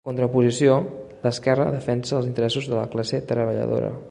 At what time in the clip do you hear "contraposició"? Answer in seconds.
0.09-0.77